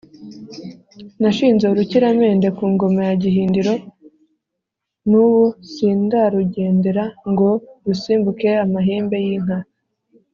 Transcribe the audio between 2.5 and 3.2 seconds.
ku ngoma ya